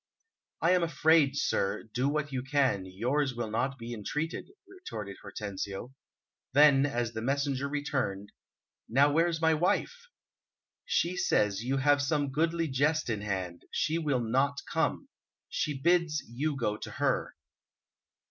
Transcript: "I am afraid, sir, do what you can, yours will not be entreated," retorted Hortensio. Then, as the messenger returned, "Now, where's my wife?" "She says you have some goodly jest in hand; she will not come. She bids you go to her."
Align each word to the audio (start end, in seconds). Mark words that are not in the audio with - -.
"I 0.63 0.71
am 0.71 0.81
afraid, 0.81 1.37
sir, 1.37 1.83
do 1.93 2.09
what 2.09 2.31
you 2.31 2.41
can, 2.41 2.85
yours 2.85 3.35
will 3.35 3.51
not 3.51 3.77
be 3.77 3.93
entreated," 3.93 4.49
retorted 4.67 5.17
Hortensio. 5.21 5.93
Then, 6.53 6.87
as 6.87 7.13
the 7.13 7.21
messenger 7.21 7.69
returned, 7.69 8.31
"Now, 8.89 9.11
where's 9.11 9.39
my 9.39 9.53
wife?" 9.53 10.07
"She 10.85 11.15
says 11.15 11.63
you 11.63 11.77
have 11.77 12.01
some 12.01 12.31
goodly 12.31 12.67
jest 12.67 13.11
in 13.11 13.21
hand; 13.21 13.61
she 13.69 13.99
will 13.99 14.21
not 14.21 14.57
come. 14.67 15.07
She 15.49 15.79
bids 15.79 16.23
you 16.27 16.55
go 16.55 16.77
to 16.77 16.89
her." 16.93 17.35